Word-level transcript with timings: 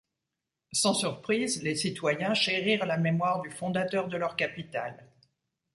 Sans 0.73 0.95
surprise, 0.95 1.61
les 1.61 1.75
citoyens 1.75 2.33
chérirent 2.33 2.87
la 2.87 2.97
mémoire 2.97 3.39
du 3.43 3.51
fondateur 3.51 4.07
de 4.07 4.17
leur 4.17 4.35
capitale. 4.35 5.07